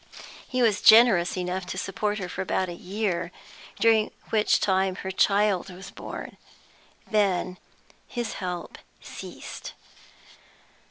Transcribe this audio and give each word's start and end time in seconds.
He 0.47 0.63
was 0.63 0.81
generous 0.81 1.37
enough 1.37 1.63
to 1.67 1.77
support 1.77 2.17
her 2.17 2.27
for 2.27 2.41
about 2.41 2.69
a 2.69 2.73
year, 2.73 3.31
during 3.79 4.09
which 4.31 4.59
time 4.59 4.95
her 4.95 5.11
child 5.11 5.69
was 5.69 5.91
born. 5.91 6.37
Then 7.11 7.59
his 8.07 8.33
help 8.41 8.79
ceased. 8.99 9.73